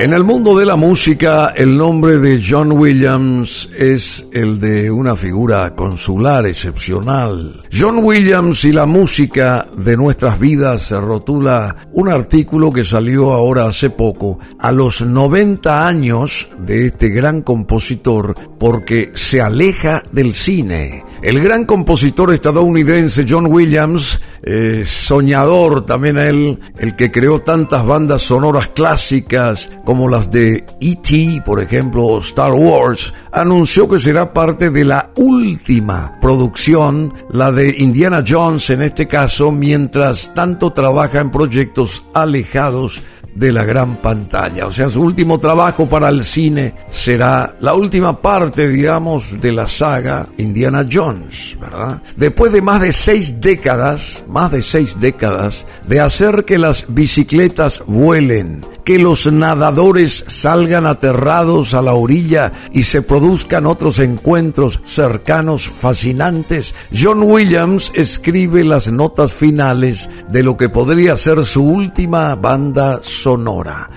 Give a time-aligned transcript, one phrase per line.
[0.00, 5.14] En el mundo de la música, el nombre de John Williams es el de una
[5.14, 7.62] figura consular excepcional.
[7.70, 13.66] John Williams y la música de nuestras vidas se rotula un artículo que salió ahora
[13.66, 21.04] hace poco, a los 90 años de este gran compositor, porque se aleja del cine.
[21.22, 28.22] El gran compositor estadounidense John Williams, eh, soñador también él, el que creó tantas bandas
[28.22, 34.84] sonoras clásicas, como las de E.T., por ejemplo, Star Wars, anunció que será parte de
[34.84, 42.04] la última producción, la de Indiana Jones en este caso, mientras tanto trabaja en proyectos
[42.14, 43.02] alejados
[43.34, 44.66] de la gran pantalla.
[44.66, 49.68] O sea, su último trabajo para el cine será la última parte, digamos, de la
[49.68, 52.02] saga Indiana Jones, ¿verdad?
[52.16, 57.82] Después de más de seis décadas, más de seis décadas, de hacer que las bicicletas
[57.86, 65.68] vuelen, que los nadadores salgan aterrados a la orilla y se produzcan otros encuentros cercanos
[65.68, 73.00] fascinantes, John Williams escribe las notas finales de lo que podría ser su última banda
[73.02, 73.19] sonora.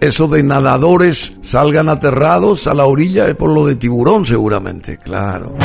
[0.00, 5.56] Eso de nadadores salgan aterrados a la orilla es por lo de tiburón seguramente, claro.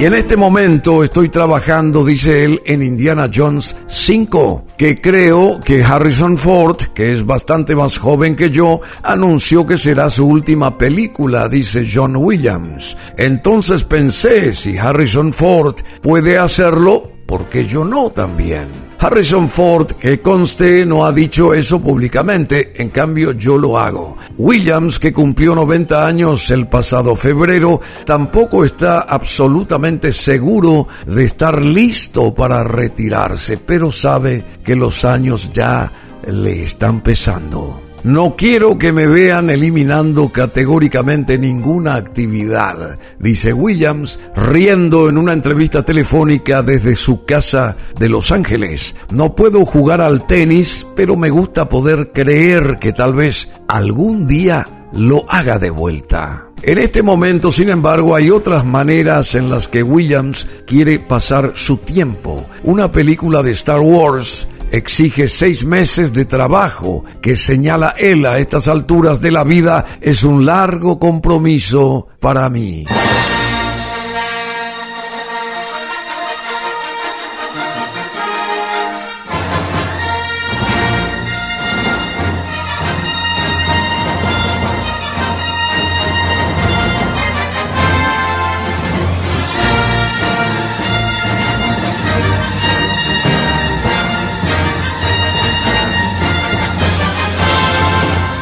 [0.00, 5.84] Y en este momento estoy trabajando, dice él, en Indiana Jones 5, que creo que
[5.84, 11.50] Harrison Ford, que es bastante más joven que yo, anunció que será su última película,
[11.50, 12.96] dice John Williams.
[13.18, 18.89] Entonces pensé, si Harrison Ford puede hacerlo, ¿por qué yo no también?
[19.02, 24.18] Harrison Ford, que conste, no ha dicho eso públicamente, en cambio yo lo hago.
[24.36, 32.34] Williams, que cumplió 90 años el pasado febrero, tampoco está absolutamente seguro de estar listo
[32.34, 35.90] para retirarse, pero sabe que los años ya
[36.26, 37.89] le están pesando.
[38.02, 45.82] No quiero que me vean eliminando categóricamente ninguna actividad, dice Williams, riendo en una entrevista
[45.84, 48.94] telefónica desde su casa de Los Ángeles.
[49.12, 54.66] No puedo jugar al tenis, pero me gusta poder creer que tal vez algún día
[54.94, 56.46] lo haga de vuelta.
[56.62, 61.78] En este momento, sin embargo, hay otras maneras en las que Williams quiere pasar su
[61.78, 62.46] tiempo.
[62.64, 68.68] Una película de Star Wars exige seis meses de trabajo que señala él a estas
[68.68, 72.84] alturas de la vida es un largo compromiso para mí.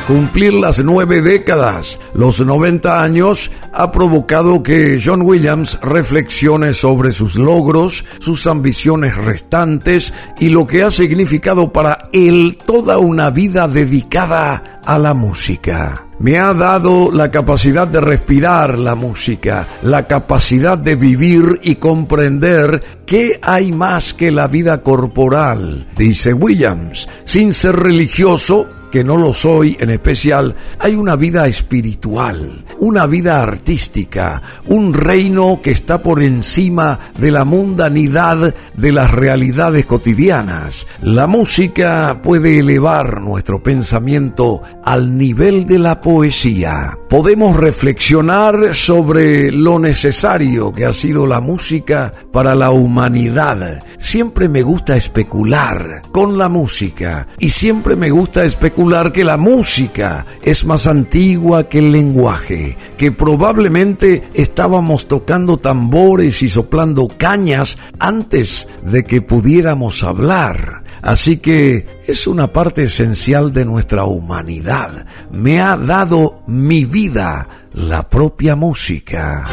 [0.08, 7.36] Cumplir las nueve décadas, los 90 años, ha provocado que John Williams reflexione sobre sus
[7.36, 14.80] logros, sus ambiciones restantes y lo que ha significado para él toda una vida dedicada
[14.82, 16.06] a la música.
[16.20, 22.82] Me ha dado la capacidad de respirar la música, la capacidad de vivir y comprender
[23.04, 27.06] que hay más que la vida corporal, dice Williams.
[27.26, 33.42] Sin ser religioso, que no lo soy en especial, hay una vida espiritual, una vida
[33.42, 40.86] artística, un reino que está por encima de la mundanidad de las realidades cotidianas.
[41.02, 46.96] La música puede elevar nuestro pensamiento al nivel de la poesía.
[47.08, 53.82] Podemos reflexionar sobre lo necesario que ha sido la música para la humanidad.
[53.98, 58.77] Siempre me gusta especular con la música y siempre me gusta especular
[59.12, 66.48] que la música es más antigua que el lenguaje, que probablemente estábamos tocando tambores y
[66.48, 70.84] soplando cañas antes de que pudiéramos hablar.
[71.02, 75.06] Así que es una parte esencial de nuestra humanidad.
[75.32, 79.44] Me ha dado mi vida la propia música.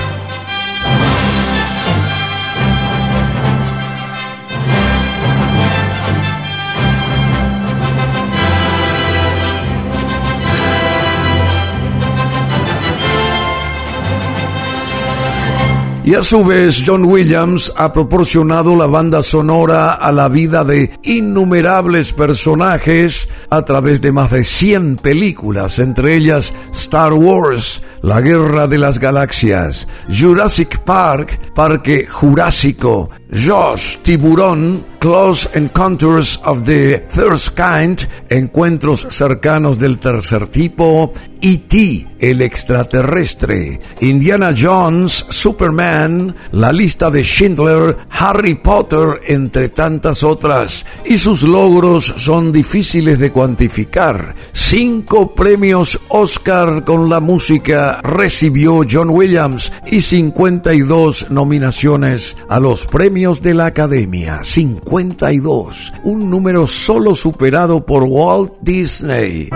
[16.05, 20.91] Y a su vez, John Williams ha proporcionado la banda sonora a la vida de
[21.01, 28.67] innumerables personajes a través de más de 100 películas, entre ellas Star Wars, La Guerra
[28.67, 38.07] de las Galaxias, Jurassic Park, Parque Jurásico, Josh, Tiburón, Close Encounters of the First Kind,
[38.29, 41.11] Encuentros cercanos del tercer tipo,
[41.41, 50.85] E.T., el extraterrestre, Indiana Jones, Superman, la lista de Schindler, Harry Potter, entre tantas otras,
[51.05, 54.33] y sus logros son difíciles de cuantificar.
[54.53, 63.14] Cinco premios Oscar con la música recibió John Williams y 52 nominaciones a los premios
[63.15, 64.43] de la Academia.
[64.43, 69.47] 52, un número solo superado por Walt Disney.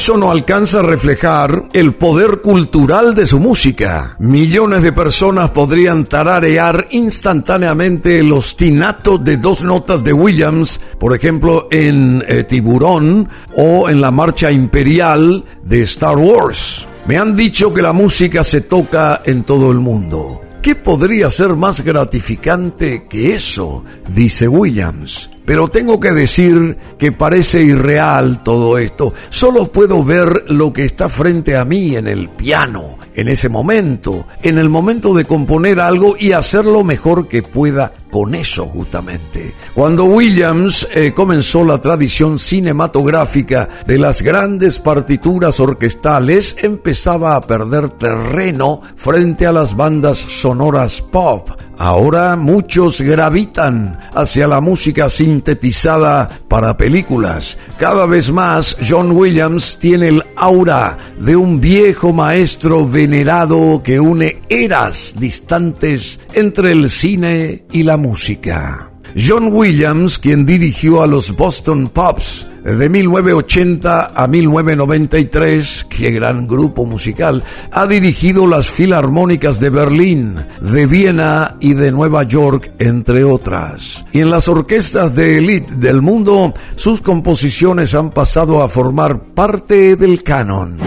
[0.00, 4.16] Eso no alcanza a reflejar el poder cultural de su música.
[4.18, 11.68] Millones de personas podrían tararear instantáneamente los tinatos de dos notas de Williams, por ejemplo
[11.70, 16.88] en eh, Tiburón o en la Marcha Imperial de Star Wars.
[17.06, 20.40] Me han dicho que la música se toca en todo el mundo.
[20.62, 23.84] ¿Qué podría ser más gratificante que eso?
[24.08, 25.28] dice Williams.
[25.50, 29.12] Pero tengo que decir que parece irreal todo esto.
[29.30, 34.28] Solo puedo ver lo que está frente a mí en el piano, en ese momento,
[34.44, 39.54] en el momento de componer algo y hacerlo mejor que pueda con eso justamente.
[39.74, 47.90] Cuando Williams eh, comenzó la tradición cinematográfica de las grandes partituras orquestales, empezaba a perder
[47.90, 51.50] terreno frente a las bandas sonoras pop.
[51.80, 57.56] Ahora muchos gravitan hacia la música sintetizada para películas.
[57.78, 64.42] Cada vez más John Williams tiene el aura de un viejo maestro venerado que une
[64.50, 68.90] eras distantes entre el cine y la música.
[69.16, 76.84] John Williams, quien dirigió a los Boston Pops de 1980 a 1993, qué gran grupo
[76.84, 77.42] musical,
[77.72, 84.04] ha dirigido las filarmónicas de Berlín, de Viena y de Nueva York, entre otras.
[84.12, 89.96] Y en las orquestas de élite del mundo, sus composiciones han pasado a formar parte
[89.96, 90.78] del canon.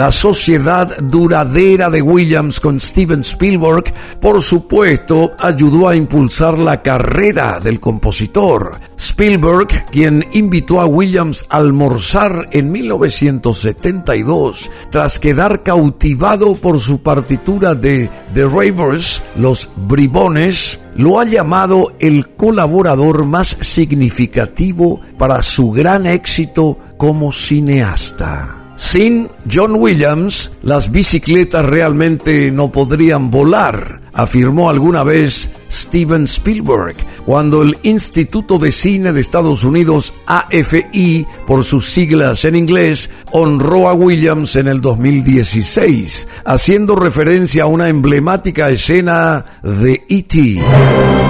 [0.00, 7.60] La sociedad duradera de Williams con Steven Spielberg, por supuesto, ayudó a impulsar la carrera
[7.60, 8.80] del compositor.
[8.96, 17.74] Spielberg, quien invitó a Williams a almorzar en 1972, tras quedar cautivado por su partitura
[17.74, 26.06] de The Ravers, Los Bribones, lo ha llamado el colaborador más significativo para su gran
[26.06, 28.59] éxito como cineasta.
[28.80, 36.96] Sin John Williams, las bicicletas realmente no podrían volar, afirmó alguna vez Steven Spielberg,
[37.26, 43.86] cuando el Instituto de Cine de Estados Unidos, AFI, por sus siglas en inglés, honró
[43.86, 51.29] a Williams en el 2016, haciendo referencia a una emblemática escena de E.T.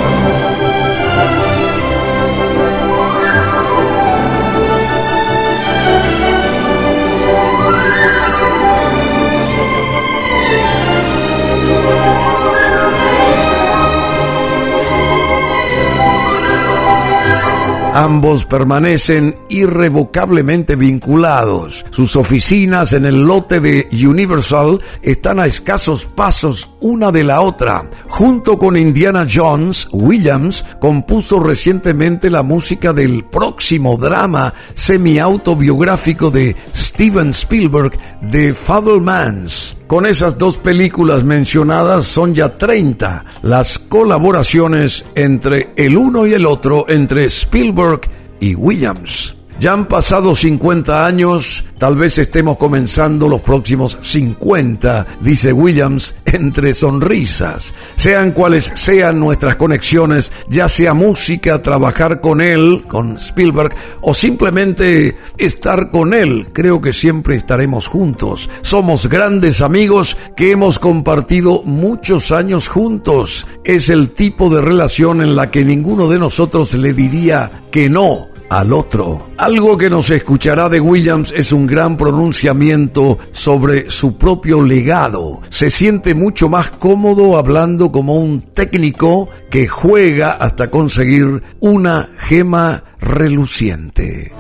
[18.01, 21.85] Ambos permanecen irrevocablemente vinculados.
[21.91, 27.91] Sus oficinas en el lote de Universal están a escasos pasos una de la otra.
[28.09, 37.35] Junto con Indiana Jones, Williams compuso recientemente la música del próximo drama semi-autobiográfico de Steven
[37.35, 37.99] Spielberg,
[38.31, 38.55] The
[39.03, 39.80] Mans.
[39.91, 46.47] Con esas dos películas mencionadas son ya 30 las colaboraciones entre el uno y el
[46.47, 48.03] otro, entre Spielberg
[48.39, 49.40] y Williams.
[49.61, 56.73] Ya han pasado 50 años, tal vez estemos comenzando los próximos 50, dice Williams, entre
[56.73, 57.75] sonrisas.
[57.95, 65.19] Sean cuales sean nuestras conexiones, ya sea música, trabajar con él, con Spielberg, o simplemente
[65.37, 68.49] estar con él, creo que siempre estaremos juntos.
[68.63, 73.47] Somos grandes amigos que hemos compartido muchos años juntos.
[73.65, 78.30] Es el tipo de relación en la que ninguno de nosotros le diría que no
[78.51, 79.31] al otro.
[79.39, 85.41] Algo que nos escuchará de Williams es un gran pronunciamiento sobre su propio legado.
[85.49, 92.85] Se siente mucho más cómodo hablando como un técnico que juega hasta conseguir una gema
[93.01, 94.33] reluciente.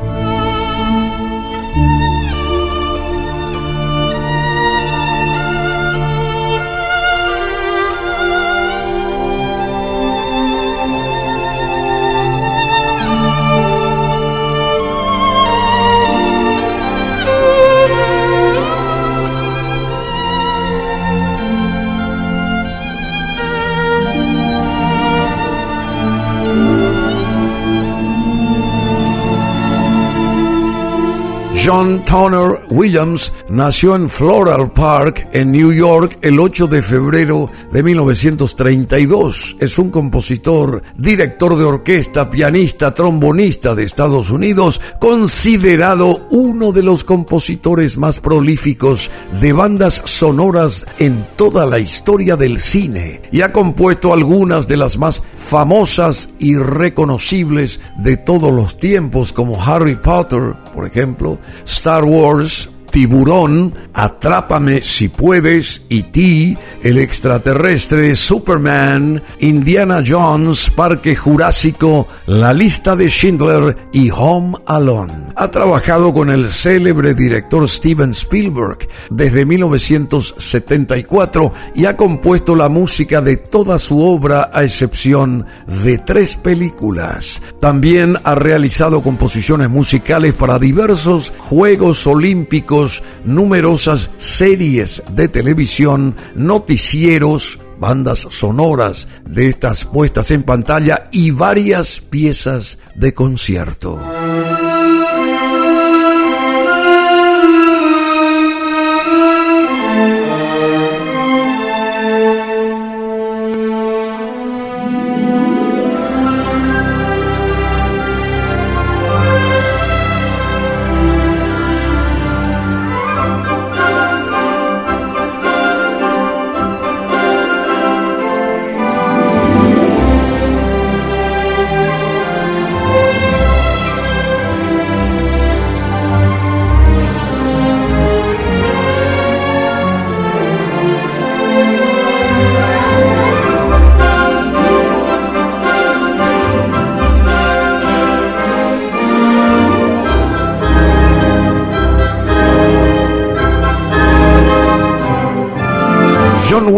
[31.72, 37.84] John Toner Williams nació en Floral Park, en New York, el 8 de febrero de
[37.84, 39.54] 1932.
[39.60, 47.04] Es un compositor, director de orquesta, pianista, trombonista de Estados Unidos, considerado uno de los
[47.04, 49.08] compositores más prolíficos
[49.40, 54.98] de bandas sonoras en toda la historia del cine y ha compuesto algunas de las
[54.98, 62.68] más famosas y reconocibles de todos los tiempos como Harry Potter, por ejemplo, Star Wars,
[62.90, 73.08] Tiburón, Atrápame si puedes, E.T., El extraterrestre, Superman, Indiana Jones, Parque Jurásico, La lista de
[73.08, 75.28] Schindler y Home Alone.
[75.36, 78.78] Ha trabajado con el célebre director Steven Spielberg
[79.10, 85.46] desde 1974 y ha compuesto la música de toda su obra a excepción
[85.84, 87.42] de tres películas.
[87.60, 92.79] También ha realizado composiciones musicales para diversos Juegos Olímpicos
[93.24, 102.78] numerosas series de televisión, noticieros, bandas sonoras de estas puestas en pantalla y varias piezas
[102.94, 104.00] de concierto.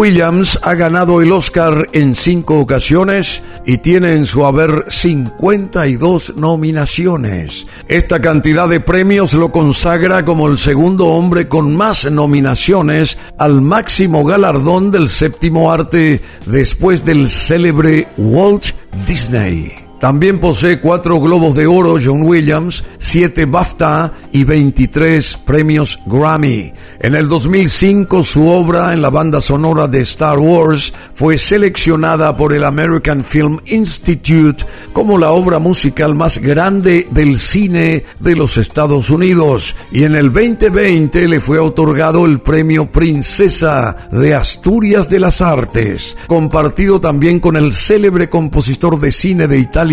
[0.02, 7.68] Williams ha ganado el Oscar en cinco ocasiones y tiene en su haber 52 nominaciones.
[7.86, 14.24] Esta cantidad de premios lo consagra como el segundo hombre con más nominaciones al máximo
[14.24, 18.72] galardón del séptimo arte después del célebre Walt
[19.06, 19.81] Disney.
[20.02, 26.72] También posee cuatro Globos de Oro John Williams, siete BAFTA y 23 premios Grammy.
[26.98, 32.52] En el 2005 su obra en la banda sonora de Star Wars fue seleccionada por
[32.52, 39.08] el American Film Institute como la obra musical más grande del cine de los Estados
[39.08, 45.40] Unidos y en el 2020 le fue otorgado el premio Princesa de Asturias de las
[45.40, 49.91] Artes, compartido también con el célebre compositor de cine de Italia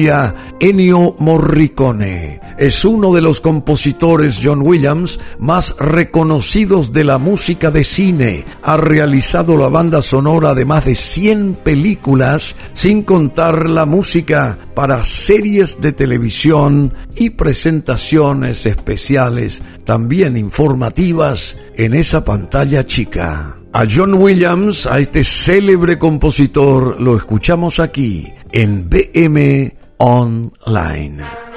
[0.62, 2.40] Ennio Morricone.
[2.58, 8.46] Es uno de los compositores John Williams más reconocidos de la música de cine.
[8.64, 15.04] Ha realizado la banda sonora de más de 100 películas, sin contar la música para
[15.04, 23.58] series de televisión y presentaciones especiales, también informativas, en esa pantalla chica.
[23.74, 31.49] A John Williams, a este célebre compositor, lo escuchamos aquí en BM Online.